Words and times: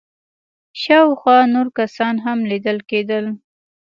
شاوخوا 0.81 1.37
نور 1.53 1.67
کسان 1.77 2.15
هم 2.25 2.37
ليدل 2.49 2.77
کېدل. 2.89 3.25